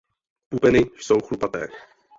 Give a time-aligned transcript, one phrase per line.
[0.49, 1.67] Pupeny jsou chlupaté.